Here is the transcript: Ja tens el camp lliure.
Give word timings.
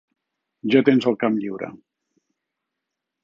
Ja 0.75 0.81
tens 0.87 1.07
el 1.11 1.17
camp 1.25 1.37
lliure. 1.43 1.69